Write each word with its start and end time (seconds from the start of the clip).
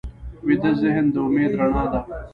ویده 0.45 0.71
ذهن 0.81 1.05
د 1.13 1.15
امید 1.25 1.51
رڼا 1.59 1.83
ده 1.91 2.01